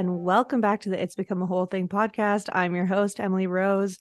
and 0.00 0.24
welcome 0.24 0.62
back 0.62 0.80
to 0.80 0.88
the 0.88 0.98
It's 0.98 1.14
Become 1.14 1.42
a 1.42 1.46
Whole 1.46 1.66
Thing 1.66 1.86
podcast. 1.86 2.48
I'm 2.54 2.74
your 2.74 2.86
host, 2.86 3.20
Emily 3.20 3.46
Rose. 3.46 3.98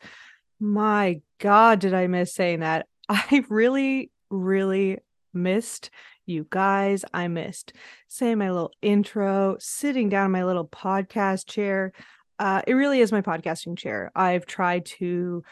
My 0.58 1.20
God, 1.40 1.80
did 1.80 1.94
I 1.94 2.08
miss 2.08 2.34
saying 2.34 2.62
that? 2.62 2.88
I 3.10 3.44
really, 3.50 4.10
really 4.30 5.00
missed 5.34 5.90
you 6.26 6.48
guys. 6.50 7.04
I 7.14 7.28
missed 7.28 7.74
saying 8.08 8.38
my 8.38 8.50
little 8.50 8.72
intro, 8.82 9.58
sitting 9.60 10.08
down 10.08 10.28
in 10.28 10.32
my 10.32 10.46
little 10.46 10.66
podcast 10.66 11.50
chair. 11.50 11.92
Uh, 12.40 12.62
it 12.66 12.76
really 12.76 13.02
is 13.02 13.12
my 13.12 13.22
podcasting 13.22 13.78
chair. 13.78 14.10
I've 14.16 14.46
tried 14.46 14.86
to 15.00 15.44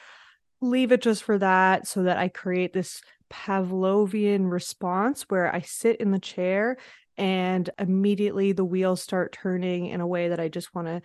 leave 0.62 0.94
it 0.94 1.02
just 1.02 1.24
for 1.24 1.38
that 1.40 1.88
so 1.90 2.04
that 2.04 2.16
I 2.16 2.30
create 2.30 2.72
this 2.72 3.02
Pavlovian 3.30 4.50
response 4.50 5.24
where 5.24 5.54
I 5.54 5.60
sit 5.60 5.98
in 5.98 6.12
the 6.12 6.20
chair 6.20 6.78
and 7.18 7.70
immediately 7.80 8.52
the 8.52 8.66
wheels 8.66 9.02
start 9.02 9.32
turning 9.32 9.88
in 9.88 10.02
a 10.02 10.08
way 10.08 10.30
that 10.30 10.40
I 10.40 10.50
just 10.50 10.74
want 10.76 10.88
to 10.88 11.02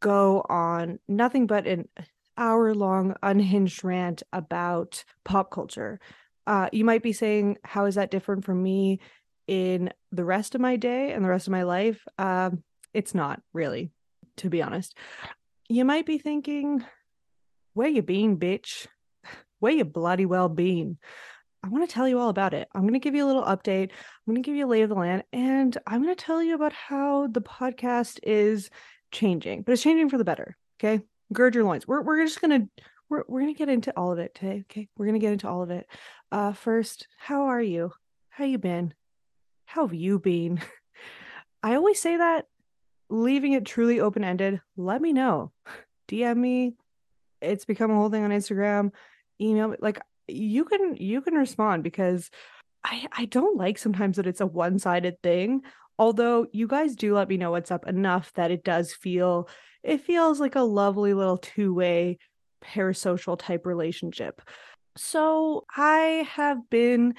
go 0.00 0.44
on 0.48 0.98
nothing 1.08 1.46
but 1.46 1.66
an 1.66 1.88
hour 2.36 2.74
long 2.74 3.16
unhinged 3.22 3.82
rant 3.82 4.22
about 4.32 5.04
pop 5.24 5.50
culture. 5.50 5.98
Uh, 6.46 6.68
you 6.72 6.84
might 6.84 7.02
be 7.02 7.12
saying, 7.12 7.58
How 7.64 7.86
is 7.86 7.96
that 7.96 8.10
different 8.10 8.44
from 8.44 8.62
me 8.62 9.00
in 9.46 9.92
the 10.12 10.24
rest 10.24 10.54
of 10.54 10.60
my 10.60 10.76
day 10.76 11.12
and 11.12 11.24
the 11.24 11.28
rest 11.28 11.48
of 11.48 11.52
my 11.52 11.64
life? 11.64 12.06
Um, 12.18 12.62
it's 12.94 13.14
not 13.14 13.42
really, 13.52 13.90
to 14.38 14.48
be 14.48 14.62
honest. 14.62 14.96
You 15.68 15.84
might 15.84 16.06
be 16.06 16.18
thinking, 16.18 16.84
Where 17.74 17.88
you 17.88 18.02
been, 18.02 18.38
bitch? 18.38 18.86
Where 19.58 19.72
you 19.72 19.84
bloody 19.84 20.24
well 20.24 20.48
been? 20.48 20.98
I 21.62 21.68
want 21.68 21.88
to 21.88 21.92
tell 21.92 22.08
you 22.08 22.18
all 22.18 22.28
about 22.28 22.54
it. 22.54 22.68
I'm 22.74 22.82
going 22.82 22.94
to 22.94 22.98
give 23.00 23.14
you 23.14 23.24
a 23.24 23.26
little 23.26 23.44
update. 23.44 23.90
I'm 23.90 24.32
going 24.32 24.42
to 24.42 24.46
give 24.46 24.56
you 24.56 24.66
a 24.66 24.68
lay 24.68 24.82
of 24.82 24.88
the 24.88 24.94
land, 24.94 25.24
and 25.32 25.76
I'm 25.86 26.02
going 26.02 26.14
to 26.14 26.24
tell 26.24 26.42
you 26.42 26.54
about 26.54 26.72
how 26.72 27.26
the 27.26 27.40
podcast 27.40 28.20
is 28.22 28.70
changing, 29.10 29.62
but 29.62 29.72
it's 29.72 29.82
changing 29.82 30.08
for 30.08 30.18
the 30.18 30.24
better. 30.24 30.56
Okay, 30.78 31.02
gird 31.32 31.54
your 31.54 31.64
loins. 31.64 31.86
We're 31.86 32.02
we're 32.02 32.24
just 32.24 32.40
gonna 32.40 32.68
we're 33.08 33.24
we're 33.28 33.40
gonna 33.40 33.54
get 33.54 33.68
into 33.68 33.92
all 33.96 34.12
of 34.12 34.18
it 34.18 34.34
today. 34.34 34.64
Okay, 34.70 34.88
we're 34.96 35.06
gonna 35.06 35.18
get 35.18 35.32
into 35.32 35.48
all 35.48 35.62
of 35.62 35.70
it. 35.70 35.86
Uh, 36.30 36.52
first, 36.52 37.08
how 37.18 37.46
are 37.46 37.62
you? 37.62 37.92
How 38.28 38.44
you 38.44 38.58
been? 38.58 38.94
How 39.64 39.86
have 39.86 39.94
you 39.94 40.18
been? 40.18 40.60
I 41.62 41.74
always 41.74 42.00
say 42.00 42.16
that, 42.16 42.46
leaving 43.10 43.52
it 43.52 43.64
truly 43.64 44.00
open 44.00 44.22
ended. 44.22 44.60
Let 44.76 45.02
me 45.02 45.12
know. 45.12 45.52
DM 46.08 46.36
me. 46.36 46.74
It's 47.40 47.64
become 47.64 47.90
a 47.90 47.94
whole 47.94 48.10
thing 48.10 48.24
on 48.24 48.30
Instagram. 48.30 48.92
Email 49.40 49.68
me. 49.68 49.76
Like 49.80 50.00
you 50.28 50.64
can 50.64 50.96
you 50.96 51.20
can 51.20 51.34
respond 51.34 51.82
because 51.82 52.30
I 52.84 53.06
I 53.12 53.24
don't 53.26 53.56
like 53.56 53.78
sometimes 53.78 54.16
that 54.16 54.26
it's 54.26 54.40
a 54.40 54.46
one-sided 54.46 55.22
thing. 55.22 55.62
Although 55.98 56.46
you 56.52 56.68
guys 56.68 56.94
do 56.94 57.14
let 57.14 57.28
me 57.28 57.36
know 57.36 57.50
what's 57.50 57.70
up 57.70 57.86
enough 57.88 58.32
that 58.34 58.50
it 58.50 58.62
does 58.64 58.92
feel 58.92 59.48
it 59.82 60.02
feels 60.02 60.40
like 60.40 60.54
a 60.56 60.60
lovely 60.60 61.14
little 61.14 61.38
two-way 61.38 62.18
parasocial 62.62 63.38
type 63.38 63.66
relationship. 63.66 64.42
So 64.96 65.64
I 65.76 66.28
have 66.30 66.68
been 66.70 67.14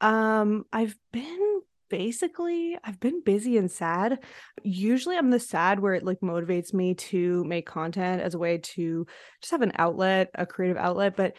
um 0.00 0.64
I've 0.72 0.96
been 1.12 1.62
basically 1.90 2.78
I've 2.82 3.00
been 3.00 3.22
busy 3.22 3.58
and 3.58 3.70
sad. 3.70 4.18
Usually 4.62 5.16
I'm 5.16 5.30
the 5.30 5.38
sad 5.38 5.78
where 5.78 5.94
it 5.94 6.04
like 6.04 6.20
motivates 6.20 6.72
me 6.72 6.94
to 6.94 7.44
make 7.44 7.66
content 7.66 8.22
as 8.22 8.34
a 8.34 8.38
way 8.38 8.58
to 8.58 9.06
just 9.42 9.50
have 9.50 9.62
an 9.62 9.72
outlet, 9.76 10.30
a 10.34 10.46
creative 10.46 10.78
outlet, 10.78 11.16
but 11.16 11.36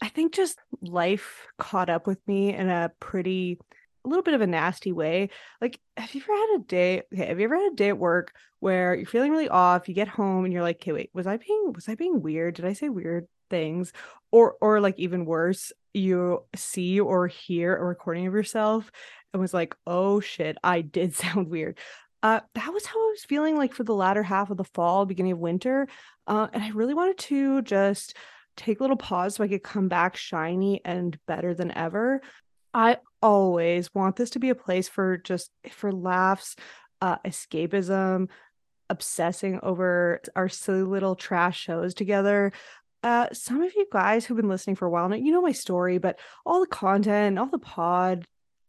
I 0.00 0.08
think 0.08 0.34
just 0.34 0.58
life 0.82 1.46
caught 1.58 1.90
up 1.90 2.06
with 2.06 2.18
me 2.26 2.54
in 2.54 2.68
a 2.68 2.92
pretty 3.00 3.58
a 4.04 4.08
little 4.08 4.22
bit 4.22 4.34
of 4.34 4.40
a 4.40 4.46
nasty 4.46 4.92
way. 4.92 5.30
Like, 5.60 5.80
have 5.96 6.14
you 6.14 6.22
ever 6.22 6.32
had 6.32 6.60
a 6.60 6.64
day? 6.64 7.02
Okay, 7.12 7.26
have 7.26 7.40
you 7.40 7.44
ever 7.46 7.56
had 7.56 7.72
a 7.72 7.76
day 7.76 7.88
at 7.88 7.98
work 7.98 8.32
where 8.60 8.94
you're 8.94 9.06
feeling 9.06 9.32
really 9.32 9.48
off? 9.48 9.88
You 9.88 9.94
get 9.94 10.08
home 10.08 10.44
and 10.44 10.52
you're 10.52 10.62
like, 10.62 10.76
"Okay, 10.76 10.92
wait, 10.92 11.10
was 11.12 11.26
I 11.26 11.36
being 11.38 11.72
was 11.74 11.88
I 11.88 11.94
being 11.96 12.22
weird? 12.22 12.54
Did 12.54 12.64
I 12.66 12.72
say 12.72 12.88
weird 12.88 13.26
things?" 13.50 13.92
Or 14.30 14.56
or 14.60 14.80
like 14.80 14.98
even 14.98 15.24
worse, 15.26 15.72
you 15.92 16.44
see 16.54 17.00
or 17.00 17.26
hear 17.26 17.76
a 17.76 17.84
recording 17.84 18.26
of 18.26 18.34
yourself 18.34 18.90
and 19.32 19.40
was 19.40 19.54
like, 19.54 19.74
"Oh 19.86 20.20
shit, 20.20 20.56
I 20.62 20.82
did 20.82 21.14
sound 21.16 21.48
weird." 21.48 21.78
Uh, 22.22 22.40
that 22.54 22.72
was 22.72 22.86
how 22.86 22.98
I 22.98 23.10
was 23.10 23.24
feeling 23.24 23.56
like 23.56 23.74
for 23.74 23.84
the 23.84 23.94
latter 23.94 24.22
half 24.22 24.50
of 24.50 24.56
the 24.56 24.64
fall, 24.64 25.04
beginning 25.06 25.32
of 25.32 25.38
winter, 25.38 25.88
uh, 26.26 26.48
and 26.52 26.62
I 26.62 26.70
really 26.70 26.94
wanted 26.94 27.18
to 27.18 27.62
just 27.62 28.16
take 28.56 28.80
a 28.80 28.82
little 28.82 28.96
pause 28.96 29.36
so 29.36 29.44
I 29.44 29.48
could 29.48 29.62
come 29.62 29.88
back 29.88 30.16
shiny 30.16 30.80
and 30.84 31.18
better 31.26 31.54
than 31.54 31.70
ever. 31.72 32.20
I 32.74 32.98
always 33.22 33.94
want 33.94 34.16
this 34.16 34.30
to 34.30 34.38
be 34.38 34.50
a 34.50 34.54
place 34.54 34.88
for 34.88 35.16
just 35.16 35.50
for 35.70 35.92
laughs, 35.92 36.56
uh, 37.00 37.16
escapism, 37.18 38.28
obsessing 38.90 39.60
over 39.62 40.20
our 40.34 40.48
silly 40.48 40.82
little 40.82 41.14
trash 41.14 41.58
shows 41.58 41.94
together. 41.94 42.52
Uh, 43.02 43.28
some 43.32 43.62
of 43.62 43.74
you 43.74 43.86
guys 43.92 44.24
who've 44.24 44.36
been 44.36 44.48
listening 44.48 44.76
for 44.76 44.86
a 44.86 44.90
while 44.90 45.08
now, 45.08 45.16
you 45.16 45.32
know 45.32 45.42
my 45.42 45.52
story, 45.52 45.98
but 45.98 46.18
all 46.44 46.60
the 46.60 46.66
content, 46.66 47.38
all 47.38 47.46
the 47.46 47.58
pod 47.58 48.24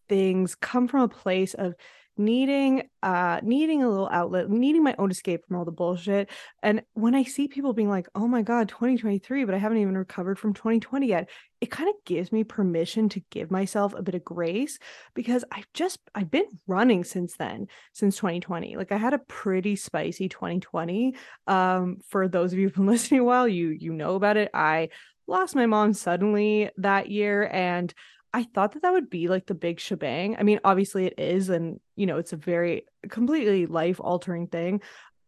things 0.08 0.56
come 0.56 0.88
from 0.88 1.02
a 1.02 1.08
place 1.10 1.54
of 1.54 1.76
needing 2.20 2.84
uh 3.04 3.40
needing 3.44 3.84
a 3.84 3.90
little 3.90 4.10
outlet 4.12 4.50
needing 4.50 4.84
my 4.84 4.96
own 4.98 5.12
escape 5.12 5.46
from 5.46 5.58
all 5.58 5.66
the 5.66 5.72
bullshit. 5.72 6.30
And 6.64 6.82
when 6.94 7.16
i 7.16 7.24
see 7.24 7.48
people 7.48 7.74
being 7.74 7.90
like 7.90 8.08
oh 8.16 8.28
my 8.28 8.42
god 8.42 8.70
2023 8.70 9.46
but 9.46 9.56
i 9.56 9.58
haven't 9.58 9.78
even 9.78 9.98
recovered 9.98 10.40
from 10.40 10.54
2020 10.54 11.08
yet 11.08 11.30
it 11.60 11.72
kind 11.72 11.90
of 11.90 11.96
gives 12.06 12.32
me 12.32 12.44
permission 12.44 13.10
to 13.10 13.22
give 13.32 13.50
myself 13.50 13.94
a 13.96 14.04
bit 14.04 14.16
of 14.16 14.24
grace 14.24 14.78
because 15.14 15.44
i've 15.52 15.68
just 15.74 16.00
i've 16.14 16.30
been 16.30 16.46
running 16.68 17.04
since 17.04 17.36
then 17.38 17.68
since 17.94 18.16
2020 18.18 18.76
like 18.76 18.92
i 18.92 18.98
had 18.98 19.14
a 19.14 19.20
pretty 19.20 19.76
spicy 19.76 20.30
2020 20.30 21.16
um 21.48 21.98
for 22.08 22.28
those 22.28 22.54
of 22.54 22.60
you 22.60 22.68
who've 22.68 22.76
been 22.76 22.86
listening 22.88 23.22
a 23.22 23.24
while 23.24 23.48
you 23.48 23.70
you 23.70 23.94
know 23.94 24.16
about 24.16 24.38
it. 24.38 24.50
I 24.54 24.90
lost 25.28 25.56
my 25.56 25.66
mom 25.66 25.94
suddenly 25.94 26.70
that 26.78 27.10
year 27.10 27.50
and 27.52 27.94
I 28.38 28.44
thought 28.44 28.74
that 28.74 28.84
that 28.84 28.94
would 28.94 29.10
be 29.10 29.30
like 29.30 29.48
the 29.48 29.56
big 29.56 29.80
shebang. 29.80 30.36
I 30.38 30.44
mean, 30.44 30.60
obviously 30.64 31.08
it 31.08 31.16
is, 31.18 31.50
and 31.50 31.80
you 31.96 32.06
know, 32.06 32.18
it's 32.18 32.34
a 32.34 32.38
very 32.38 32.86
completely 33.10 33.66
life 33.66 34.00
altering 34.00 34.46
thing. 34.46 34.82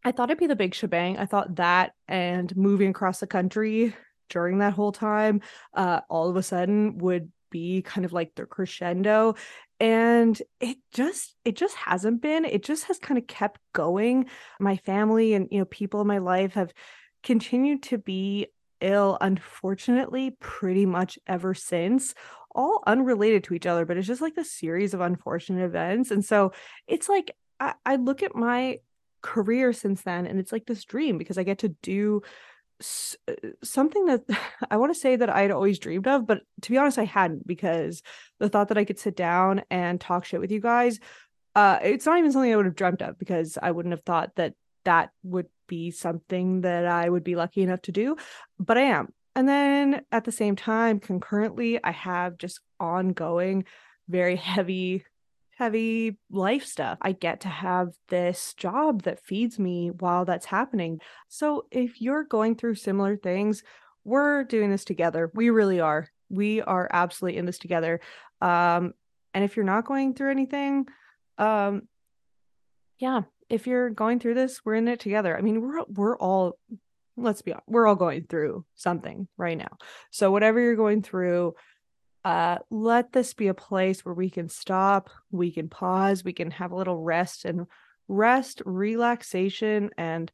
I 0.06 0.12
thought 0.12 0.30
it'd 0.30 0.38
be 0.38 0.46
the 0.46 0.56
big 0.56 0.76
shebang. 0.76 1.18
I 1.18 1.26
thought 1.26 1.56
that 1.56 1.94
and 2.08 2.56
moving 2.56 2.92
across 2.92 3.20
the 3.20 3.26
country 3.26 3.96
during 4.30 4.60
that 4.60 4.74
whole 4.74 4.92
time, 4.92 5.42
uh, 5.74 6.02
all 6.08 6.30
of 6.30 6.36
a 6.36 6.44
sudden 6.44 7.00
would 7.00 7.32
be 7.50 7.82
kind 7.82 8.06
of 8.06 8.14
like 8.14 8.36
the 8.36 8.46
crescendo. 8.46 9.34
And 9.80 10.40
it 10.60 10.78
just 10.94 11.36
it 11.44 11.56
just 11.56 11.78
hasn't 11.78 12.22
been. 12.22 12.46
It 12.46 12.64
just 12.64 12.84
has 12.84 13.00
kind 13.00 13.18
of 13.18 13.26
kept 13.26 13.60
going. 13.74 14.28
My 14.60 14.78
family 14.78 15.34
and 15.34 15.48
you 15.50 15.58
know, 15.58 15.66
people 15.66 16.00
in 16.02 16.06
my 16.06 16.20
life 16.20 16.54
have 16.54 16.72
continued 17.24 17.82
to 17.84 17.98
be 17.98 18.50
ill, 18.82 19.18
unfortunately, 19.20 20.38
pretty 20.40 20.86
much 20.86 21.18
ever 21.28 21.56
since 21.56 22.14
all 22.60 22.84
unrelated 22.86 23.46
to 23.46 23.54
each 23.54 23.66
other, 23.66 23.86
but 23.86 23.96
it's 23.96 24.06
just 24.06 24.22
like 24.22 24.36
a 24.36 24.44
series 24.44 24.94
of 24.94 25.00
unfortunate 25.00 25.64
events. 25.64 26.12
And 26.12 26.26
so 26.26 26.52
it's 26.88 27.08
like 27.08 27.34
I, 27.58 27.74
I 27.86 27.96
look 27.96 28.22
at 28.22 28.36
my 28.36 28.80
career 29.22 29.72
since 29.72 30.02
then 30.02 30.28
and 30.28 30.40
it's 30.40 30.52
like 30.52 30.66
this 30.66 30.84
dream 30.84 31.18
because 31.18 31.38
I 31.38 31.44
get 31.44 31.60
to 31.60 31.70
do 31.70 32.22
s- 32.82 33.16
uh, 33.30 33.34
something 33.64 34.06
that 34.08 34.24
I 34.70 34.76
want 34.76 34.94
to 34.94 35.00
say 35.00 35.16
that 35.16 35.34
I'd 35.34 35.52
always 35.52 35.80
dreamed 35.80 36.06
of, 36.06 36.28
but 36.28 36.42
to 36.64 36.70
be 36.70 36.78
honest, 36.78 37.00
I 37.00 37.06
hadn't 37.06 37.48
because 37.48 38.04
the 38.40 38.50
thought 38.50 38.68
that 38.68 38.78
I 38.78 38.84
could 38.84 39.00
sit 39.00 39.16
down 39.16 39.62
and 39.70 40.00
talk 40.00 40.26
shit 40.26 40.42
with 40.42 40.52
you 40.52 40.60
guys, 40.60 41.00
uh, 41.56 41.80
it's 41.82 42.06
not 42.06 42.20
even 42.20 42.30
something 42.34 42.52
I 42.52 42.58
would 42.58 42.66
have 42.66 42.76
dreamt 42.76 43.02
of 43.02 43.18
because 43.18 43.58
I 43.62 43.72
wouldn't 43.72 43.94
have 43.94 44.04
thought 44.04 44.36
that 44.36 44.54
that 44.84 45.12
would 45.24 45.48
be 45.68 45.92
something 45.92 46.62
that 46.62 46.86
I 46.86 47.08
would 47.08 47.24
be 47.24 47.38
lucky 47.38 47.64
enough 47.64 47.84
to 47.84 47.94
do, 47.94 48.18
but 48.60 48.78
I 48.78 48.82
am. 48.82 49.14
And 49.36 49.48
then 49.48 50.02
at 50.12 50.26
the 50.26 50.32
same 50.32 50.56
time, 50.56 51.00
concurrently, 51.00 51.84
I 51.84 51.92
have 51.92 52.38
just 52.38 52.60
ongoing, 52.80 53.66
very 54.08 54.36
heavy, 54.36 55.06
heavy 55.58 56.18
life 56.32 56.66
stuff. 56.66 56.98
I 57.02 57.12
get 57.12 57.42
to 57.42 57.48
have 57.50 57.90
this 58.08 58.54
job 58.56 59.04
that 59.04 59.24
feeds 59.24 59.60
me 59.60 59.92
while 59.92 60.26
that's 60.26 60.48
happening. 60.48 61.00
So 61.28 61.66
if 61.72 62.02
you're 62.02 62.24
going 62.24 62.56
through 62.56 62.76
similar 62.76 63.18
things, 63.18 63.64
we're 64.04 64.44
doing 64.44 64.72
this 64.72 64.86
together. 64.86 65.32
We 65.34 65.50
really 65.50 65.80
are. 65.80 66.08
We 66.30 66.62
are 66.62 66.90
absolutely 66.92 67.38
in 67.38 67.46
this 67.46 67.60
together. 67.60 68.00
Um, 68.42 68.94
and 69.34 69.44
if 69.44 69.56
you're 69.56 69.66
not 69.66 69.86
going 69.86 70.14
through 70.16 70.32
anything, 70.32 70.88
um, 71.38 71.84
yeah, 73.00 73.22
if 73.50 73.68
you're 73.68 73.90
going 73.90 74.20
through 74.20 74.36
this, 74.36 74.64
we're 74.64 74.76
in 74.76 74.88
it 74.88 75.00
together. 75.00 75.38
I 75.38 75.42
mean, 75.42 75.62
we're 75.62 75.84
we're 75.88 76.18
all 76.18 76.58
let's 77.22 77.42
be 77.42 77.54
honest, 77.54 77.68
we're 77.68 77.88
all 77.88 77.96
going 77.96 78.24
through 78.24 78.66
something 78.76 79.28
right 79.38 79.58
now. 79.58 79.78
So 80.12 80.32
whatever 80.32 80.60
you're 80.60 80.76
going 80.76 81.02
through, 81.02 81.56
uh, 82.26 82.58
let 82.70 83.12
this 83.14 83.34
be 83.34 83.48
a 83.48 83.54
place 83.54 84.04
where 84.04 84.14
we 84.14 84.30
can 84.30 84.50
stop, 84.50 85.10
we 85.32 85.52
can 85.52 85.70
pause, 85.70 86.24
we 86.24 86.34
can 86.34 86.52
have 86.52 86.72
a 86.72 86.76
little 86.76 86.98
rest 86.98 87.46
and 87.46 87.66
rest, 88.08 88.62
relaxation, 88.66 89.92
and 89.98 90.32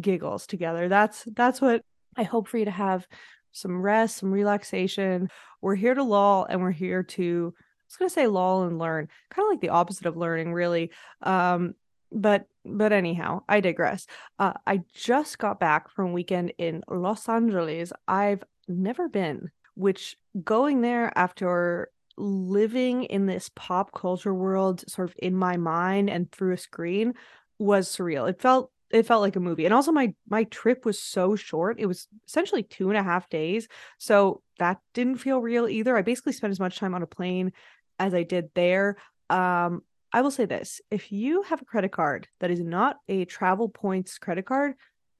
giggles 0.00 0.46
together. 0.46 0.88
That's 0.88 1.24
that's 1.24 1.60
what 1.60 1.82
I 2.16 2.24
hope 2.24 2.48
for 2.48 2.58
you 2.58 2.64
to 2.64 2.70
have 2.70 3.06
some 3.52 3.80
rest, 3.80 4.16
some 4.16 4.32
relaxation. 4.32 5.28
We're 5.60 5.74
here 5.74 5.94
to 5.94 6.02
lull 6.02 6.46
and 6.48 6.60
we're 6.60 6.70
here 6.70 7.02
to 7.02 7.54
I 7.56 7.62
was 7.86 7.96
gonna 7.98 8.10
say 8.10 8.26
lull 8.26 8.62
and 8.64 8.78
learn, 8.78 9.08
kind 9.30 9.46
of 9.46 9.50
like 9.50 9.60
the 9.60 9.68
opposite 9.68 10.06
of 10.06 10.16
learning, 10.16 10.52
really. 10.52 10.90
Um, 11.20 11.74
but 12.12 12.46
but 12.64 12.92
anyhow, 12.92 13.42
I 13.48 13.60
digress. 13.60 14.06
Uh, 14.38 14.52
I 14.66 14.82
just 14.94 15.38
got 15.38 15.58
back 15.58 15.90
from 15.90 16.12
weekend 16.12 16.52
in 16.58 16.82
Los 16.88 17.28
Angeles. 17.28 17.92
I've 18.06 18.44
never 18.68 19.08
been, 19.08 19.50
which 19.74 20.16
going 20.44 20.80
there 20.80 21.16
after 21.18 21.90
living 22.16 23.04
in 23.04 23.26
this 23.26 23.50
pop 23.56 23.92
culture 23.92 24.34
world 24.34 24.84
sort 24.88 25.08
of 25.08 25.16
in 25.18 25.34
my 25.34 25.56
mind 25.56 26.10
and 26.10 26.30
through 26.30 26.52
a 26.52 26.58
screen 26.58 27.14
was 27.58 27.88
surreal. 27.88 28.28
It 28.28 28.40
felt 28.40 28.70
it 28.90 29.06
felt 29.06 29.22
like 29.22 29.36
a 29.36 29.40
movie. 29.40 29.64
And 29.64 29.74
also 29.74 29.90
my 29.90 30.14
my 30.28 30.44
trip 30.44 30.84
was 30.84 31.00
so 31.00 31.34
short. 31.34 31.80
It 31.80 31.86
was 31.86 32.06
essentially 32.28 32.62
two 32.62 32.90
and 32.90 32.98
a 32.98 33.02
half 33.02 33.28
days. 33.28 33.66
So 33.98 34.42
that 34.58 34.78
didn't 34.94 35.16
feel 35.16 35.40
real 35.40 35.66
either. 35.66 35.96
I 35.96 36.02
basically 36.02 36.32
spent 36.32 36.52
as 36.52 36.60
much 36.60 36.78
time 36.78 36.94
on 36.94 37.02
a 37.02 37.06
plane 37.06 37.52
as 37.98 38.14
I 38.14 38.22
did 38.22 38.50
there. 38.54 38.96
Um, 39.30 39.82
I 40.12 40.20
will 40.20 40.30
say 40.30 40.44
this 40.44 40.80
if 40.90 41.10
you 41.10 41.42
have 41.42 41.62
a 41.62 41.66
credit 41.66 41.92
card 41.92 42.28
that 42.40 42.50
is 42.50 42.60
not 42.60 42.98
a 43.08 43.24
travel 43.24 43.68
points 43.68 44.18
credit 44.18 44.44
card, 44.44 44.74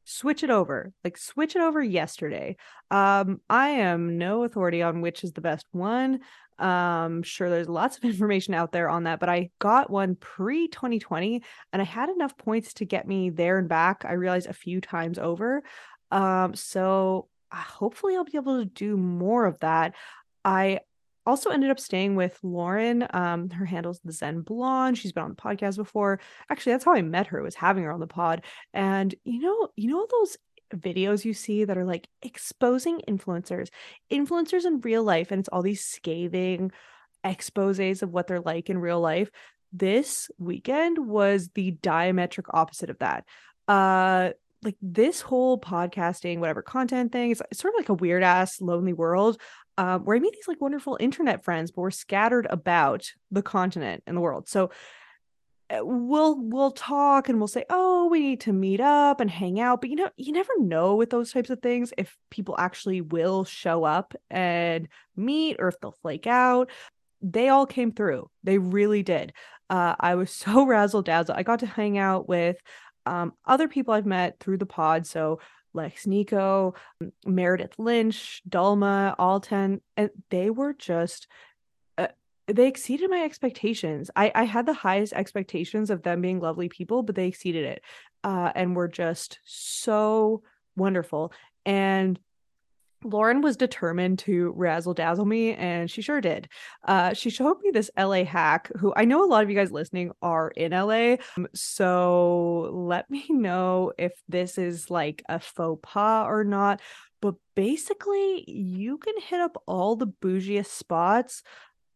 switch 0.05 0.43
it 0.43 0.51
over. 0.51 0.93
Like 1.05 1.17
switch 1.17 1.57
it 1.57 1.63
over 1.63 1.83
yesterday. 1.83 2.57
Um, 2.91 3.41
I 3.49 3.69
am 3.71 4.19
no 4.19 4.45
authority 4.45 4.83
on 4.83 5.01
which 5.01 5.25
is 5.25 5.33
the 5.33 5.41
best 5.41 5.67
one. 5.73 6.21
Um, 6.59 7.23
sure 7.23 7.49
there's 7.49 7.69
lots 7.69 7.97
of 7.97 8.05
information 8.05 8.55
out 8.55 8.73
there 8.73 8.89
on 8.89 9.05
that, 9.05 9.21
but 9.21 9.29
I 9.29 9.51
got 9.59 9.91
one 9.91 10.17
pre 10.17 10.69
2020 10.69 11.43
and 11.73 11.83
I 11.83 11.85
had 11.85 12.09
enough 12.11 12.37
points 12.37 12.75
to 12.75 12.85
get 12.85 13.07
me 13.07 13.31
there 13.31 13.59
and 13.59 13.69
back. 13.69 14.05
I 14.07 14.13
realized 14.13 14.49
a 14.49 14.53
few 14.53 14.81
times 14.81 15.19
over. 15.19 15.63
Um, 16.11 16.55
so 16.55 17.29
uh, 17.51 17.57
hopefully 17.57 18.17
I'll 18.17 18.25
be 18.25 18.37
able 18.37 18.59
to 18.59 18.67
do 18.67 18.97
more 18.97 19.47
of 19.47 19.59
that. 19.61 19.95
I 20.45 20.81
also 21.27 21.51
ended 21.51 21.71
up 21.71 21.81
staying 21.81 22.17
with 22.17 22.39
Lauren. 22.43 23.07
Um, 23.11 23.51
her 23.51 23.65
handle's 23.65 24.01
the 24.05 24.13
Zen 24.13 24.41
Blonde. 24.41 24.99
She's 24.99 25.13
been 25.13 25.25
on 25.25 25.31
the 25.31 25.37
podcast 25.37 25.77
before. 25.77 26.21
Actually, 26.51 26.73
that's 26.73 26.85
how 26.85 26.95
I 26.95 27.03
met 27.03 27.29
her. 27.29 27.43
Was 27.43 27.55
having 27.55 27.85
her 27.85 27.93
on 27.93 28.01
the 28.01 28.07
pod. 28.07 28.45
And 28.73 29.15
you 29.25 29.41
know, 29.41 29.69
you 29.77 29.91
know 29.91 30.07
those 30.11 30.37
videos 30.75 31.25
you 31.25 31.35
see 31.35 31.65
that 31.65 31.79
are 31.79 31.85
like 31.85 32.09
exposing 32.23 33.01
influencers, 33.09 33.69
influencers 34.11 34.65
in 34.65 34.81
real 34.81 35.05
life, 35.05 35.31
and 35.31 35.41
it's 35.41 35.49
all 35.49 35.63
these 35.63 35.85
scathing 35.85 36.73
exposes 37.25 38.03
of 38.03 38.11
what 38.11 38.27
they're 38.27 38.41
like 38.41 38.71
in 38.71 38.79
real 38.79 39.01
life. 39.01 39.31
This 39.73 40.31
weekend 40.39 40.99
was 40.99 41.49
the 41.55 41.73
diametric 41.73 42.45
opposite 42.53 42.91
of 42.91 42.99
that. 42.99 43.25
Uh, 43.69 44.31
like 44.63 44.77
this 44.81 45.21
whole 45.21 45.59
podcasting, 45.59 46.39
whatever 46.39 46.63
content 46.63 47.11
thing, 47.11 47.33
it's, 47.33 47.43
it's 47.51 47.61
sort 47.61 47.75
of 47.75 47.81
like 47.81 47.89
a 47.89 47.95
weird 47.95 48.23
ass 48.23 48.61
lonely 48.61 48.93
world 48.93 49.41
uh, 49.83 49.99
where 49.99 50.17
I 50.17 50.21
meet 50.21 50.33
these 50.33 50.47
like 50.47 50.61
wonderful 50.61 50.97
internet 51.01 51.43
friends, 51.43 51.73
but 51.73 51.81
we're 51.81 51.91
scattered 51.91 52.47
about 52.49 53.11
the 53.33 53.43
continent 53.43 54.05
and 54.07 54.17
the 54.17 54.21
world. 54.21 54.49
So 54.49 54.71
uh, 55.71 55.81
we'll 55.83 56.39
we'll 56.39 56.71
talk 56.71 57.29
and 57.29 57.41
we'll 57.41 57.49
say, 57.49 57.65
oh, 57.69 58.07
we 58.07 58.21
need 58.21 58.41
to 58.43 58.53
meet 58.53 58.81
up 58.81 59.21
and 59.21 59.29
hang 59.29 59.59
out. 59.59 59.81
But 59.81 59.91
you 59.91 59.97
know, 59.97 60.11
you 60.17 60.31
never 60.31 60.53
know 60.61 60.95
with 60.95 61.11
those 61.11 61.33
types 61.33 61.51
of 61.51 61.61
things 61.63 61.93
if 61.99 62.17
people 62.31 62.55
actually 62.61 63.01
will 63.01 63.43
show 63.43 63.83
up 63.83 64.15
and 64.31 64.87
meet 65.17 65.57
or 65.59 65.67
if 65.67 65.81
they'll 65.81 65.91
flake 65.91 66.29
out. 66.29 66.71
They 67.21 67.49
all 67.49 67.67
came 67.67 67.91
through. 67.91 68.31
They 68.45 68.59
really 68.59 69.03
did. 69.03 69.33
Uh, 69.69 69.97
I 69.99 70.15
was 70.15 70.31
so 70.31 70.65
razzle 70.65 71.03
dazzle. 71.03 71.35
I 71.37 71.43
got 71.43 71.59
to 71.59 71.67
hang 71.67 71.99
out 71.99 72.29
with 72.29 72.57
um, 73.05 73.33
other 73.45 73.67
people 73.67 73.95
I've 73.95 74.07
met 74.07 74.39
through 74.39 74.59
the 74.59 74.67
pod. 74.67 75.09
So 75.09 75.41
Lex 75.75 76.07
Nico, 76.07 76.75
Meredith 77.25 77.79
Lynch, 77.79 78.43
Dalma, 78.49 79.15
Alten, 79.19 79.81
and 79.97 80.11
they 80.31 80.51
were 80.51 80.75
just 80.75 81.27
uh, 81.99 82.09
they 82.47 82.69
exceeded 82.69 83.11
my 83.11 83.23
expectations. 83.23 84.11
I 84.17 84.33
I 84.35 84.45
had 84.45 84.67
the 84.67 84.75
highest 84.75 85.13
expectations 85.13 85.91
of 85.91 86.03
them 86.03 86.21
being 86.21 86.41
lovely 86.41 86.69
people, 86.69 87.03
but 87.03 87.15
they 87.15 87.29
exceeded 87.29 87.65
it, 87.65 87.85
uh, 88.25 88.53
and 88.55 88.77
were 88.77 88.89
just 88.89 89.39
so 89.45 90.43
wonderful. 90.77 91.33
And 91.65 92.19
Lauren 93.05 93.41
was 93.41 93.57
determined 93.57 94.19
to 94.21 94.53
razzle 94.57 94.95
dazzle 94.95 95.25
me, 95.25 95.55
and 95.55 95.91
she 95.91 96.03
sure 96.03 96.21
did. 96.21 96.49
Uh, 96.85 97.15
she 97.15 97.31
showed 97.31 97.61
me 97.63 97.71
this 97.71 97.91
LA 97.99 98.25
hack 98.25 98.71
who 98.79 98.93
I 98.97 99.05
know 99.05 99.25
a 99.25 99.27
lot 99.27 99.43
of 99.43 99.51
you 99.51 99.57
guys 99.57 99.73
listening 99.73 100.13
are 100.23 100.51
in 100.51 100.73
LA. 100.73 101.17
Um, 101.37 101.47
so 101.55 102.71
let 102.73 103.11
me 103.11 103.27
know 103.29 103.93
if 103.99 104.13
this 104.29 104.59
is 104.59 104.91
like 104.91 105.23
a 105.29 105.41
faux 105.41 105.81
pas 105.83 106.27
or 106.29 106.45
not. 106.45 106.81
But 107.21 107.35
basically, 107.55 108.51
you 108.51 108.99
can 108.99 109.15
hit 109.21 109.41
up 109.41 109.63
all 109.67 109.95
the 109.95 110.09
bougiest 110.09 110.67
spots, 110.67 111.43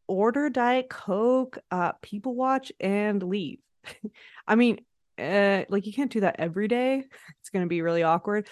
order 0.06 0.48
Diet 0.48 0.88
Coke, 0.88 1.58
uh, 1.70 1.92
people 2.00 2.34
watch, 2.34 2.70
and 2.78 3.20
leave. 3.22 3.58
I 4.46 4.54
mean, 4.54 4.80
uh, 5.18 5.64
like 5.68 5.86
you 5.86 5.92
can't 5.92 6.12
do 6.12 6.20
that 6.20 6.36
every 6.38 6.68
day. 6.68 7.04
It's 7.40 7.50
going 7.50 7.64
to 7.64 7.68
be 7.68 7.80
really 7.80 8.02
awkward 8.02 8.48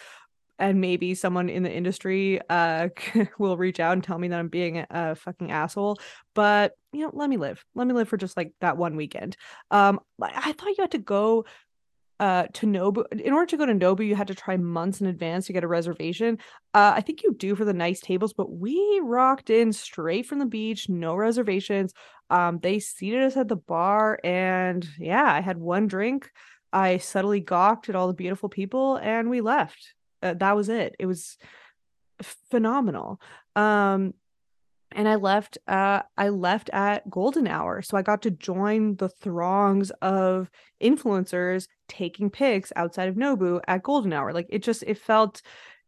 and 0.58 0.80
maybe 0.80 1.14
someone 1.14 1.48
in 1.48 1.62
the 1.62 1.72
industry 1.72 2.40
uh 2.48 2.88
will 3.38 3.56
reach 3.56 3.80
out 3.80 3.92
and 3.92 4.04
tell 4.04 4.18
me 4.18 4.28
that 4.28 4.38
I'm 4.38 4.48
being 4.48 4.84
a, 4.90 5.14
fucking 5.14 5.50
asshole. 5.50 5.98
But 6.34 6.72
you 6.92 7.00
know, 7.00 7.10
let 7.12 7.28
me 7.28 7.36
live. 7.36 7.64
Let 7.74 7.86
me 7.86 7.94
live 7.94 8.08
for 8.08 8.16
just 8.16 8.36
like 8.36 8.52
that 8.60 8.76
one 8.76 8.96
weekend. 8.96 9.36
Um, 9.70 10.00
I 10.22 10.52
thought 10.52 10.68
you 10.68 10.76
had 10.78 10.92
to 10.92 10.98
go 10.98 11.44
uh 12.20 12.46
to 12.52 12.66
Nobu. 12.66 13.04
In 13.12 13.32
order 13.32 13.46
to 13.46 13.56
go 13.56 13.66
to 13.66 13.74
Nobu, 13.74 14.06
you 14.06 14.14
had 14.14 14.28
to 14.28 14.34
try 14.34 14.56
months 14.56 15.00
in 15.00 15.08
advance 15.08 15.46
to 15.46 15.52
get 15.52 15.64
a 15.64 15.68
reservation. 15.68 16.38
Uh, 16.72 16.92
I 16.96 17.00
think 17.00 17.22
you 17.22 17.34
do 17.34 17.56
for 17.56 17.64
the 17.64 17.74
nice 17.74 18.00
tables, 18.00 18.32
but 18.32 18.52
we 18.52 19.00
rocked 19.02 19.50
in 19.50 19.72
straight 19.72 20.26
from 20.26 20.38
the 20.38 20.46
beach, 20.46 20.88
no 20.88 21.16
reservations. 21.16 21.92
Um, 22.30 22.58
they 22.60 22.78
seated 22.78 23.22
us 23.22 23.36
at 23.36 23.48
the 23.48 23.56
bar, 23.56 24.20
and 24.24 24.88
yeah, 24.98 25.24
I 25.24 25.40
had 25.40 25.58
one 25.58 25.88
drink. 25.88 26.30
I 26.72 26.98
subtly 26.98 27.40
gawked 27.40 27.88
at 27.88 27.96
all 27.96 28.08
the 28.08 28.14
beautiful 28.14 28.48
people, 28.48 28.96
and 28.96 29.30
we 29.30 29.40
left 29.40 29.94
uh, 30.24 30.34
that 30.34 30.56
was 30.56 30.68
it. 30.68 30.96
It 30.98 31.06
was 31.06 31.38
phenomenal. 32.50 33.20
Um 33.54 34.14
and 34.96 35.08
i 35.08 35.16
left 35.16 35.58
uh 35.66 36.02
i 36.16 36.28
left 36.28 36.70
at 36.72 37.08
golden 37.10 37.46
hour. 37.46 37.82
So 37.82 37.96
i 37.96 38.02
got 38.02 38.22
to 38.22 38.30
join 38.30 38.96
the 38.96 39.08
throngs 39.08 39.90
of 40.02 40.50
influencers 40.82 41.66
taking 41.88 42.30
pics 42.30 42.72
outside 42.76 43.08
of 43.08 43.16
nobu 43.16 43.60
at 43.66 43.82
golden 43.82 44.12
hour. 44.12 44.32
Like 44.32 44.46
it 44.50 44.62
just 44.62 44.82
it 44.84 44.98
felt 44.98 45.42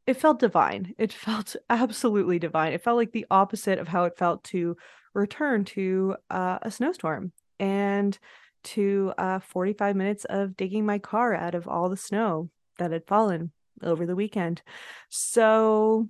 it 0.07 0.15
felt 0.15 0.41
divine. 0.41 0.95
It 0.99 1.13
felt 1.27 1.57
absolutely 1.71 2.39
divine. 2.39 2.73
It 2.73 2.83
felt 2.83 2.97
like 2.97 3.13
the 3.13 3.27
opposite 3.31 3.79
of 3.79 3.89
how 3.89 4.05
it 4.05 4.19
felt 4.19 4.45
to 4.45 4.77
return 5.15 5.65
to 5.65 6.17
uh, 6.31 6.59
a 6.63 6.71
snowstorm 6.71 7.33
and 7.59 8.19
to 8.65 9.13
uh 9.17 9.39
45 9.39 9.95
minutes 9.97 10.25
of 10.27 10.57
digging 10.57 10.85
my 10.85 10.99
car 10.99 11.35
out 11.35 11.55
of 11.55 11.69
all 11.69 11.89
the 11.89 11.97
snow 11.97 12.51
that 12.79 12.91
had 12.91 13.07
fallen 13.07 13.53
over 13.83 14.07
the 14.07 14.17
weekend. 14.17 14.63
So 15.09 16.09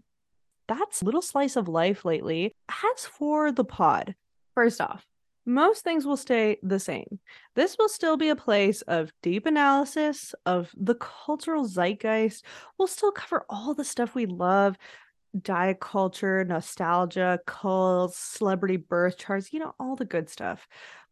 that's 0.69 1.03
a 1.03 1.05
little 1.05 1.23
slice 1.23 1.57
of 1.57 1.69
life 1.69 2.05
lately. 2.05 2.53
As 2.69 3.07
for 3.07 3.53
the 3.53 3.65
pod, 3.65 4.15
first 4.55 4.81
off, 4.81 5.07
most 5.45 5.85
things 5.85 6.05
will 6.05 6.17
stay 6.17 6.59
the 6.63 6.81
same. 6.81 7.21
This 7.55 7.77
will 7.79 7.89
still 7.89 8.17
be 8.17 8.31
a 8.31 8.37
place 8.37 8.83
of 8.83 9.13
deep 9.23 9.47
analysis 9.47 10.35
of 10.45 10.71
the 10.77 10.97
cultural 10.97 11.65
zeitgeist. 11.67 12.45
We'll 12.77 12.89
still 12.89 13.13
cover 13.13 13.47
all 13.49 13.73
the 13.73 13.85
stuff 13.85 14.15
we 14.15 14.27
love 14.27 14.77
diet 15.43 15.81
culture, 15.81 16.45
nostalgia, 16.45 17.39
cults, 17.47 18.19
celebrity 18.19 18.77
birth 18.77 19.19
charts, 19.19 19.53
you 19.53 19.59
know, 19.59 19.75
all 19.79 19.95
the 19.95 20.05
good 20.05 20.29
stuff. 20.31 20.67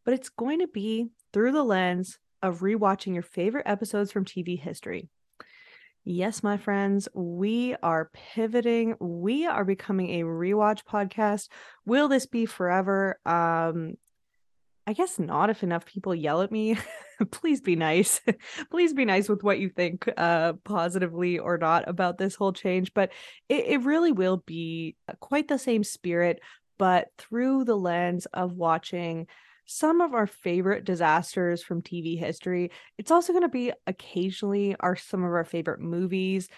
But 0.04 0.14
it's 0.14 0.30
going 0.30 0.60
to 0.60 0.66
be 0.66 1.08
through 1.32 1.52
the 1.52 1.62
lens 1.62 2.18
of 2.42 2.60
rewatching 2.60 3.14
your 3.14 3.22
favorite 3.22 3.66
episodes 3.66 4.12
from 4.12 4.24
TV 4.24 4.58
history. 4.58 5.08
Yes, 6.06 6.42
my 6.42 6.58
friends, 6.58 7.08
we 7.14 7.74
are 7.82 8.10
pivoting. 8.12 8.94
We 9.00 9.46
are 9.46 9.64
becoming 9.64 10.20
a 10.20 10.24
rewatch 10.24 10.84
podcast. 10.84 11.48
Will 11.86 12.08
this 12.08 12.26
be 12.26 12.44
forever? 12.44 13.18
Um, 13.24 13.94
I 14.86 14.92
guess 14.92 15.18
not 15.18 15.48
if 15.48 15.62
enough 15.62 15.86
people 15.86 16.14
yell 16.14 16.42
at 16.42 16.52
me. 16.52 16.76
Please 17.30 17.62
be 17.62 17.74
nice. 17.74 18.20
Please 18.70 18.92
be 18.92 19.06
nice 19.06 19.30
with 19.30 19.42
what 19.42 19.58
you 19.58 19.70
think, 19.70 20.06
uh, 20.18 20.52
positively 20.64 21.38
or 21.38 21.56
not 21.56 21.88
about 21.88 22.18
this 22.18 22.34
whole 22.34 22.52
change. 22.52 22.92
But 22.92 23.10
it, 23.48 23.64
it 23.66 23.84
really 23.84 24.12
will 24.12 24.42
be 24.44 24.96
quite 25.20 25.48
the 25.48 25.58
same 25.58 25.84
spirit, 25.84 26.40
but 26.76 27.08
through 27.16 27.64
the 27.64 27.76
lens 27.76 28.26
of 28.26 28.52
watching 28.52 29.26
some 29.66 30.00
of 30.00 30.14
our 30.14 30.26
favorite 30.26 30.84
disasters 30.84 31.62
from 31.62 31.82
TV 31.82 32.18
history. 32.18 32.70
It's 32.98 33.10
also 33.10 33.32
going 33.32 33.42
to 33.42 33.48
be 33.48 33.72
occasionally 33.86 34.76
our 34.80 34.96
some 34.96 35.24
of 35.24 35.32
our 35.32 35.44
favorite 35.44 35.80
movies. 35.80 36.48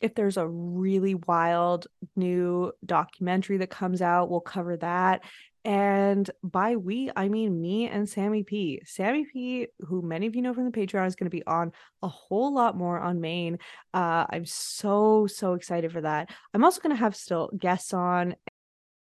If 0.00 0.14
there's 0.14 0.36
a 0.36 0.46
really 0.46 1.14
wild 1.14 1.86
new 2.16 2.72
documentary 2.84 3.58
that 3.58 3.70
comes 3.70 4.02
out, 4.02 4.30
we'll 4.30 4.40
cover 4.40 4.76
that. 4.78 5.22
And 5.66 6.30
by 6.44 6.76
we, 6.76 7.10
I 7.16 7.28
mean 7.28 7.60
me 7.60 7.88
and 7.88 8.08
Sammy 8.08 8.44
P. 8.44 8.82
Sammy 8.84 9.24
P, 9.24 9.66
who 9.80 10.00
many 10.00 10.28
of 10.28 10.36
you 10.36 10.42
know 10.42 10.54
from 10.54 10.64
the 10.64 10.70
Patreon, 10.70 11.08
is 11.08 11.16
going 11.16 11.28
to 11.28 11.36
be 11.36 11.44
on 11.44 11.72
a 12.02 12.08
whole 12.08 12.54
lot 12.54 12.76
more 12.76 13.00
on 13.00 13.20
main. 13.20 13.58
Uh, 13.92 14.26
I'm 14.30 14.46
so, 14.46 15.26
so 15.26 15.54
excited 15.54 15.90
for 15.90 16.02
that. 16.02 16.30
I'm 16.54 16.62
also 16.62 16.80
going 16.80 16.94
to 16.94 17.00
have 17.00 17.16
still 17.16 17.50
guests 17.58 17.92
on 17.92 18.36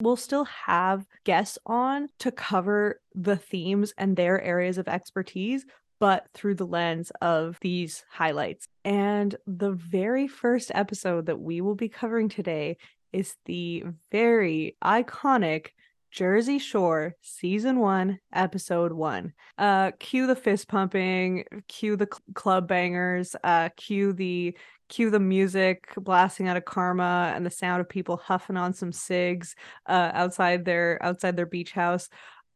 we'll 0.01 0.15
still 0.15 0.45
have 0.45 1.05
guests 1.23 1.57
on 1.65 2.09
to 2.19 2.31
cover 2.31 3.00
the 3.13 3.38
themes 3.38 3.93
and 3.97 4.15
their 4.15 4.41
areas 4.41 4.77
of 4.77 4.88
expertise, 4.88 5.65
but 6.00 6.27
through 6.33 6.55
the 6.55 6.65
lens 6.65 7.12
of 7.21 7.57
these 7.62 8.03
highlights. 8.09 8.67
And 8.83 9.35
the 9.47 9.71
very 9.71 10.27
first 10.27 10.71
episode 10.73 11.27
that 11.27 11.39
we 11.39 11.62
will 11.62 11.75
be 11.75 11.89
covering 11.89 12.29
today 12.29 12.77
is 13.13 13.35
the 13.45 13.83
very 14.12 14.75
iconic 14.83 15.67
Jersey 16.13 16.60
Shore 16.60 17.15
season 17.22 17.79
1 17.79 18.20
episode 18.34 18.93
1. 18.93 19.34
Uh 19.58 19.91
cue 20.00 20.27
the 20.27 20.36
fist 20.36 20.67
pumping, 20.67 21.43
cue 21.67 21.96
the 21.96 22.05
cl- 22.05 22.22
club 22.36 22.67
bangers, 22.67 23.36
uh 23.43 23.70
cue 23.75 24.13
the 24.13 24.55
cue 24.89 25.10
the 25.10 25.20
music 25.20 25.88
blasting 25.98 26.48
out 26.48 26.55
of 26.55 26.65
karma 26.65 27.34
and 27.36 27.43
the 27.43 27.50
sound 27.50 27.82
of 27.82 27.89
people 27.89 28.17
huffing 28.17 28.58
on 28.58 28.74
some 28.74 28.91
cigs 28.91 29.55
uh 29.88 30.12
outside 30.13 30.65
their 30.65 31.01
outside 31.01 31.36
their 31.36 31.48
beach 31.48 31.72
house. 31.72 32.10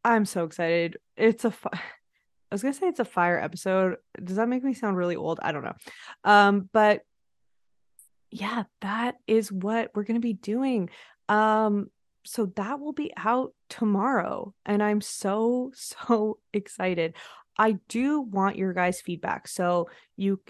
I'm 0.05 0.25
so 0.25 0.43
excited. 0.43 0.97
It's 1.15 1.43
a 1.43 1.49
fu- 1.49 1.69
I 1.73 1.79
was 2.51 2.61
gonna 2.61 2.75
say 2.75 2.85
it's 2.85 2.99
a 2.99 3.05
fire 3.05 3.39
episode. 3.39 3.95
Does 4.23 4.35
that 4.35 4.49
make 4.49 4.63
me 4.63 4.75
sound 4.75 4.97
really 4.97 5.15
old? 5.15 5.39
I 5.41 5.51
don't 5.51 5.63
know. 5.63 5.75
Um, 6.23 6.69
but 6.71 7.01
yeah, 8.29 8.65
that 8.81 9.15
is 9.25 9.51
what 9.51 9.89
we're 9.95 10.03
gonna 10.03 10.19
be 10.19 10.33
doing. 10.33 10.91
Um, 11.27 11.89
so 12.27 12.47
that 12.57 12.79
will 12.81 12.93
be 12.93 13.13
out 13.15 13.53
tomorrow, 13.69 14.53
and 14.65 14.83
I'm 14.83 15.01
so 15.01 15.71
so 15.75 16.39
excited. 16.53 17.15
I 17.57 17.79
do 17.87 18.21
want 18.21 18.57
your 18.57 18.73
guys' 18.73 19.01
feedback. 19.01 19.47
So 19.47 19.89
you 20.15 20.41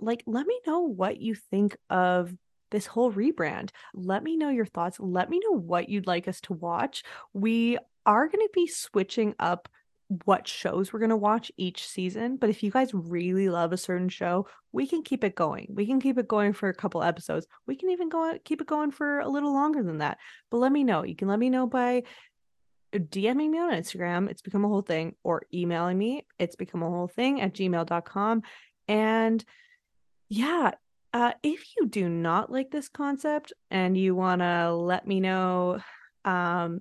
like 0.00 0.22
let 0.26 0.46
me 0.46 0.60
know 0.66 0.80
what 0.80 1.20
you 1.20 1.34
think 1.34 1.76
of 1.88 2.34
this 2.70 2.86
whole 2.86 3.12
rebrand. 3.12 3.70
Let 3.94 4.22
me 4.22 4.36
know 4.36 4.50
your 4.50 4.66
thoughts. 4.66 4.98
Let 5.00 5.30
me 5.30 5.40
know 5.44 5.56
what 5.56 5.88
you'd 5.88 6.06
like 6.06 6.28
us 6.28 6.40
to 6.42 6.52
watch. 6.52 7.02
We 7.32 7.78
are 8.06 8.26
going 8.26 8.46
to 8.46 8.50
be 8.52 8.66
switching 8.66 9.34
up 9.38 9.68
what 10.24 10.48
shows 10.48 10.92
we're 10.92 10.98
going 10.98 11.10
to 11.10 11.16
watch 11.16 11.52
each 11.56 11.86
season. 11.86 12.36
But 12.36 12.50
if 12.50 12.62
you 12.62 12.70
guys 12.70 12.92
really 12.92 13.48
love 13.48 13.72
a 13.72 13.76
certain 13.76 14.08
show, 14.08 14.46
we 14.72 14.86
can 14.86 15.02
keep 15.02 15.22
it 15.22 15.36
going. 15.36 15.68
We 15.70 15.86
can 15.86 16.00
keep 16.00 16.18
it 16.18 16.26
going 16.26 16.52
for 16.52 16.68
a 16.68 16.74
couple 16.74 17.02
episodes. 17.02 17.46
We 17.66 17.76
can 17.76 17.90
even 17.90 18.08
go 18.08 18.36
keep 18.44 18.60
it 18.60 18.66
going 18.66 18.90
for 18.90 19.20
a 19.20 19.28
little 19.28 19.52
longer 19.52 19.82
than 19.82 19.98
that. 19.98 20.18
But 20.50 20.58
let 20.58 20.72
me 20.72 20.82
know. 20.82 21.04
You 21.04 21.14
can 21.14 21.28
let 21.28 21.38
me 21.38 21.48
know 21.48 21.66
by 21.66 22.02
DMing 22.92 23.50
me 23.50 23.58
on 23.58 23.72
Instagram. 23.72 24.28
It's 24.28 24.42
become 24.42 24.64
a 24.64 24.68
whole 24.68 24.82
thing, 24.82 25.14
or 25.22 25.42
emailing 25.54 25.96
me. 25.96 26.26
It's 26.38 26.56
become 26.56 26.82
a 26.82 26.90
whole 26.90 27.08
thing 27.08 27.40
at 27.40 27.54
gmail.com. 27.54 28.42
And 28.88 29.44
yeah, 30.28 30.72
uh, 31.12 31.32
if 31.42 31.64
you 31.76 31.86
do 31.86 32.08
not 32.08 32.50
like 32.50 32.70
this 32.72 32.88
concept 32.88 33.52
and 33.70 33.96
you 33.96 34.16
want 34.16 34.40
to 34.40 34.74
let 34.74 35.06
me 35.06 35.20
know, 35.20 35.78
um, 36.24 36.80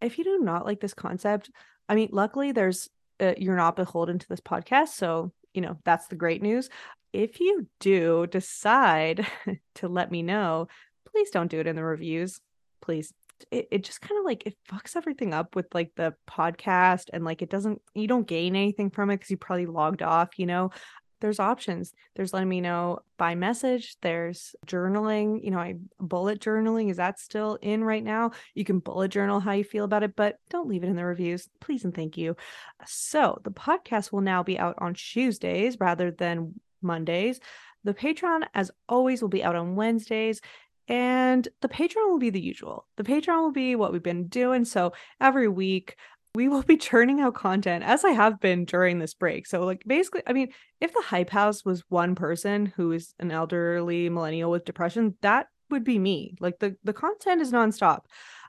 if 0.00 0.16
you 0.16 0.24
do 0.24 0.38
not 0.38 0.64
like 0.64 0.80
this 0.80 0.94
concept, 0.94 1.50
I 1.90 1.96
mean, 1.96 2.08
luckily 2.12 2.52
there's 2.52 2.88
uh, 3.18 3.34
you're 3.36 3.56
not 3.56 3.74
beholden 3.74 4.20
to 4.20 4.28
this 4.28 4.40
podcast, 4.40 4.90
so 4.90 5.32
you 5.52 5.60
know 5.60 5.76
that's 5.84 6.06
the 6.06 6.14
great 6.14 6.40
news. 6.40 6.70
If 7.12 7.40
you 7.40 7.66
do 7.80 8.28
decide 8.28 9.26
to 9.74 9.88
let 9.88 10.12
me 10.12 10.22
know, 10.22 10.68
please 11.10 11.30
don't 11.30 11.50
do 11.50 11.58
it 11.58 11.66
in 11.66 11.74
the 11.74 11.82
reviews. 11.82 12.40
Please, 12.80 13.12
it, 13.50 13.66
it 13.72 13.84
just 13.84 14.00
kind 14.00 14.20
of 14.20 14.24
like 14.24 14.46
it 14.46 14.56
fucks 14.70 14.94
everything 14.94 15.34
up 15.34 15.56
with 15.56 15.66
like 15.74 15.90
the 15.96 16.14
podcast 16.28 17.10
and 17.12 17.24
like 17.24 17.42
it 17.42 17.50
doesn't 17.50 17.82
you 17.94 18.06
don't 18.06 18.26
gain 18.26 18.54
anything 18.54 18.90
from 18.90 19.10
it 19.10 19.16
because 19.16 19.30
you 19.30 19.36
probably 19.36 19.66
logged 19.66 20.02
off 20.02 20.38
you 20.38 20.46
know 20.46 20.70
there's 21.20 21.40
options. 21.40 21.92
There's 22.16 22.32
letting 22.32 22.48
me 22.48 22.60
know 22.60 23.00
by 23.18 23.34
message. 23.34 23.96
There's 24.00 24.54
journaling. 24.66 25.44
You 25.44 25.50
know, 25.50 25.58
I 25.58 25.76
bullet 25.98 26.40
journaling. 26.40 26.90
Is 26.90 26.96
that 26.96 27.20
still 27.20 27.58
in 27.60 27.84
right 27.84 28.02
now? 28.02 28.32
You 28.54 28.64
can 28.64 28.78
bullet 28.78 29.08
journal 29.08 29.40
how 29.40 29.52
you 29.52 29.64
feel 29.64 29.84
about 29.84 30.02
it, 30.02 30.16
but 30.16 30.38
don't 30.48 30.68
leave 30.68 30.84
it 30.84 30.88
in 30.88 30.96
the 30.96 31.04
reviews. 31.04 31.48
Please 31.60 31.84
and 31.84 31.94
thank 31.94 32.16
you. 32.16 32.36
So 32.86 33.40
the 33.44 33.50
podcast 33.50 34.12
will 34.12 34.22
now 34.22 34.42
be 34.42 34.58
out 34.58 34.76
on 34.78 34.94
Tuesdays 34.94 35.78
rather 35.78 36.10
than 36.10 36.54
Mondays. 36.82 37.40
The 37.84 37.94
Patreon, 37.94 38.46
as 38.54 38.70
always, 38.88 39.22
will 39.22 39.28
be 39.28 39.44
out 39.44 39.56
on 39.56 39.76
Wednesdays. 39.76 40.40
And 40.88 41.46
the 41.60 41.68
Patreon 41.68 42.10
will 42.10 42.18
be 42.18 42.30
the 42.30 42.40
usual. 42.40 42.86
The 42.96 43.04
Patreon 43.04 43.42
will 43.42 43.52
be 43.52 43.76
what 43.76 43.92
we've 43.92 44.02
been 44.02 44.26
doing. 44.26 44.64
So 44.64 44.92
every 45.20 45.46
week, 45.46 45.96
we 46.34 46.48
will 46.48 46.62
be 46.62 46.76
churning 46.76 47.20
out 47.20 47.34
content 47.34 47.84
as 47.84 48.04
I 48.04 48.10
have 48.10 48.40
been 48.40 48.64
during 48.64 48.98
this 48.98 49.14
break. 49.14 49.46
So, 49.46 49.64
like, 49.64 49.82
basically, 49.86 50.22
I 50.26 50.32
mean, 50.32 50.48
if 50.80 50.92
the 50.92 51.02
Hype 51.02 51.30
House 51.30 51.64
was 51.64 51.84
one 51.88 52.14
person 52.14 52.66
who 52.66 52.92
is 52.92 53.14
an 53.18 53.30
elderly 53.30 54.08
millennial 54.08 54.50
with 54.50 54.64
depression, 54.64 55.16
that 55.22 55.48
would 55.70 55.84
be 55.84 55.98
me. 55.98 56.36
Like, 56.40 56.58
the 56.58 56.76
the 56.84 56.92
content 56.92 57.40
is 57.40 57.52
nonstop. 57.52 58.00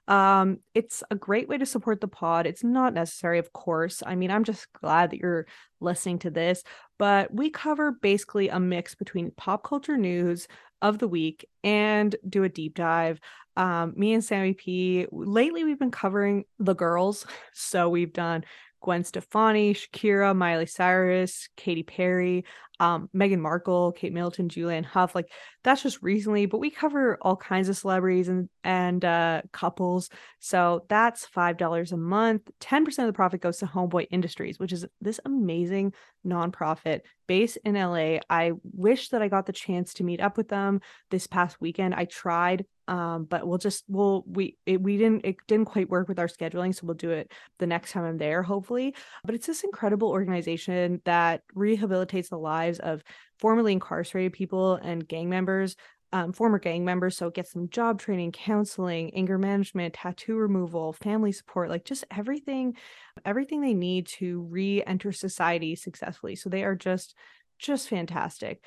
Um, 0.08 0.60
it's 0.74 1.04
a 1.10 1.16
great 1.16 1.48
way 1.48 1.58
to 1.58 1.66
support 1.66 2.02
the 2.02 2.08
pod. 2.08 2.46
It's 2.46 2.64
not 2.64 2.94
necessary, 2.94 3.40
of 3.40 3.54
course. 3.54 4.04
I 4.06 4.16
mean, 4.16 4.32
I'm 4.32 4.44
just 4.44 4.72
glad 4.74 5.12
that 5.12 5.20
you're 5.20 5.48
listening 5.80 6.20
to 6.20 6.30
this, 6.30 6.64
but 7.00 7.34
we 7.34 7.50
cover 7.50 7.92
basically 7.92 8.50
a 8.50 8.60
mix 8.60 8.96
between 8.96 9.32
pop 9.32 9.64
culture 9.64 9.98
news 9.98 10.48
of 10.82 10.98
the 10.98 11.08
week 11.08 11.48
and 11.64 12.16
do 12.28 12.44
a 12.44 12.50
deep 12.50 12.76
dive 12.76 13.20
um, 13.58 13.94
me 13.96 14.14
and 14.14 14.24
Sammy 14.24 14.54
P, 14.54 15.08
lately 15.12 15.64
we've 15.64 15.80
been 15.80 15.92
covering 15.92 16.46
the 16.60 16.76
girls. 16.76 17.26
So 17.54 17.90
we've 17.90 18.14
done 18.14 18.44
Gwen 18.82 19.04
Stefani, 19.04 19.74
Shakira, 19.74 20.36
Miley 20.36 20.66
Cyrus, 20.66 21.48
Katy 21.56 21.84
Perry, 21.84 22.44
um, 22.80 23.10
Meghan 23.16 23.40
Markle, 23.40 23.92
Kate 23.92 24.12
Middleton, 24.12 24.50
Julianne 24.50 24.84
Hough. 24.86 25.14
Like 25.14 25.32
that's 25.64 25.84
just 25.84 26.02
recently, 26.02 26.48
but 26.48 26.58
we 26.58 26.72
cover 26.72 27.18
all 27.22 27.36
kinds 27.36 27.70
of 27.70 27.78
celebrities 27.78 28.28
and 28.28 28.50
and 28.64 29.06
uh, 29.06 29.44
couples. 29.52 30.10
So 30.40 30.86
that's 30.90 31.26
five 31.28 31.58
dollars 31.58 31.92
a 31.92 31.98
month. 31.98 32.50
Ten 32.60 32.84
percent 32.84 33.08
of 33.08 33.14
the 33.14 33.18
profit 33.18 33.42
goes 33.42 33.60
to 33.60 33.68
Homeboy 33.68 34.08
Industries, 34.10 34.58
which 34.58 34.74
is 34.74 34.86
this 35.00 35.20
amazing 35.26 35.94
nonprofit 36.26 37.02
based 37.28 37.60
in 37.64 37.76
LA. 37.76 38.18
I 38.30 38.54
wish 38.64 39.10
that 39.10 39.22
I 39.22 39.28
got 39.28 39.46
the 39.46 39.54
chance 39.54 39.94
to 39.96 40.04
meet 40.04 40.20
up 40.20 40.38
with 40.38 40.50
them 40.50 40.82
this 41.12 41.28
past 41.28 41.62
weekend. 41.62 41.94
I 41.94 42.06
tried 42.06 42.66
um 42.92 43.24
but 43.24 43.48
we'll 43.48 43.58
just 43.58 43.86
we'll 43.88 44.24
we 44.28 44.58
it, 44.66 44.82
we 44.82 44.98
didn't 44.98 45.26
it 45.26 45.38
didn't 45.48 45.66
quite 45.66 45.90
work 45.90 46.10
with 46.10 46.20
our 46.20 46.28
scheduling 46.28 46.76
so 46.76 46.86
we'll 46.86 46.94
do 46.94 47.10
it 47.10 47.32
the 47.58 47.66
next 47.66 47.94
time 47.94 48.04
i'm 48.04 48.18
there 48.18 48.44
hopefully. 48.44 48.94
But 49.24 49.34
it's 49.34 49.48
this 49.48 49.64
incredible 49.64 50.10
organization 50.10 51.02
that 51.06 51.42
rehabilitates 51.56 52.30
the 52.30 52.38
lives 52.38 52.80
of 52.80 53.02
formerly 53.40 53.72
incarcerated 53.72 54.34
people 54.34 54.76
and 54.76 55.08
gang 55.08 55.30
members 55.30 55.76
um, 56.14 56.34
former 56.34 56.60
gang 56.60 56.84
members. 56.84 57.16
So 57.16 57.28
it 57.28 57.34
gets 57.34 57.54
them 57.54 57.70
job 57.70 58.00
training 58.00 58.34
counseling 58.34 59.16
anger 59.16 59.38
management 59.38 59.94
tattoo 59.94 60.36
removal 60.36 60.92
family 60.92 61.32
support 61.32 61.70
like 61.70 61.86
just 61.86 62.04
everything 62.12 62.76
everything 63.24 63.62
they 63.62 63.74
need 63.74 64.08
to 64.08 64.42
re-enter 64.42 65.14
society 65.14 65.76
successfully. 65.76 66.36
So 66.36 66.50
they 66.50 66.64
are 66.64 66.76
just 66.76 67.16
just 67.58 67.88
fantastic. 67.88 68.62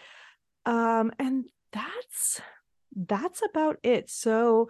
Um 0.65 1.13
and 1.19 1.45
that's 1.73 2.41
that's 2.95 3.43
about 3.43 3.79
it. 3.83 4.11
So 4.11 4.69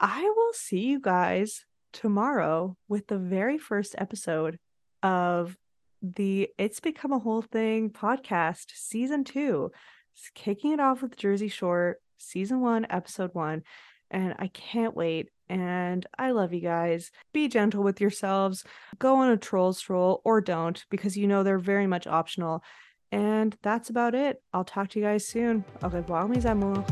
I 0.00 0.22
will 0.22 0.52
see 0.52 0.80
you 0.80 1.00
guys 1.00 1.64
tomorrow 1.92 2.76
with 2.88 3.08
the 3.08 3.18
very 3.18 3.58
first 3.58 3.94
episode 3.98 4.58
of 5.02 5.56
the 6.02 6.48
It's 6.58 6.80
Become 6.80 7.12
a 7.12 7.18
Whole 7.18 7.42
Thing 7.42 7.90
podcast, 7.90 8.66
season 8.74 9.24
two. 9.24 9.72
It's 10.14 10.30
kicking 10.34 10.72
it 10.72 10.80
off 10.80 11.02
with 11.02 11.16
Jersey 11.16 11.48
Shore, 11.48 11.96
season 12.18 12.60
one, 12.60 12.86
episode 12.88 13.30
one. 13.34 13.62
And 14.10 14.34
I 14.38 14.48
can't 14.48 14.96
wait. 14.96 15.30
And 15.48 16.06
I 16.18 16.30
love 16.30 16.52
you 16.52 16.60
guys. 16.60 17.10
Be 17.32 17.48
gentle 17.48 17.82
with 17.82 18.00
yourselves. 18.00 18.64
Go 18.98 19.16
on 19.16 19.30
a 19.30 19.36
troll 19.36 19.72
stroll 19.72 20.20
or 20.24 20.40
don't 20.40 20.84
because 20.90 21.16
you 21.16 21.26
know 21.26 21.42
they're 21.42 21.58
very 21.58 21.86
much 21.86 22.06
optional. 22.06 22.62
And 23.10 23.56
that's 23.62 23.90
about 23.90 24.14
it. 24.14 24.42
I'll 24.52 24.64
talk 24.64 24.88
to 24.90 24.98
you 24.98 25.04
guys 25.06 25.26
soon. 25.26 25.64
Au 25.82 25.88
revoir, 25.88 26.28
mes 26.28 26.44
amours. 26.44 26.84